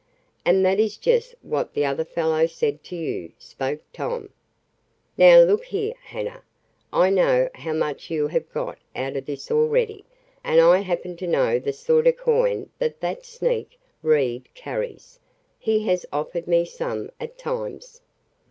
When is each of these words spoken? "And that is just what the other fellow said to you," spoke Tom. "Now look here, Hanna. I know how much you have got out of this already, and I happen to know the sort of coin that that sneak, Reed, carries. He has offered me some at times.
"And 0.43 0.65
that 0.65 0.79
is 0.79 0.97
just 0.97 1.35
what 1.43 1.75
the 1.75 1.85
other 1.85 2.03
fellow 2.05 2.47
said 2.47 2.83
to 2.85 2.95
you," 2.95 3.33
spoke 3.37 3.81
Tom. 3.93 4.29
"Now 5.15 5.41
look 5.41 5.65
here, 5.65 5.93
Hanna. 6.05 6.41
I 6.91 7.11
know 7.11 7.49
how 7.53 7.73
much 7.73 8.09
you 8.09 8.27
have 8.29 8.51
got 8.51 8.79
out 8.95 9.15
of 9.15 9.27
this 9.27 9.51
already, 9.51 10.03
and 10.43 10.59
I 10.59 10.79
happen 10.79 11.17
to 11.17 11.27
know 11.27 11.59
the 11.59 11.71
sort 11.71 12.07
of 12.07 12.17
coin 12.17 12.71
that 12.79 12.99
that 13.01 13.27
sneak, 13.27 13.77
Reed, 14.01 14.49
carries. 14.55 15.19
He 15.59 15.85
has 15.85 16.03
offered 16.11 16.47
me 16.47 16.65
some 16.65 17.11
at 17.19 17.37
times. 17.37 18.01